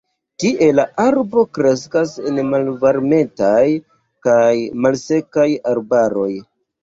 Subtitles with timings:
[0.43, 3.65] Tie la arbo kreskas en malvarmetaj
[4.29, 4.53] kaj
[4.87, 6.29] malsekaj arbaroj.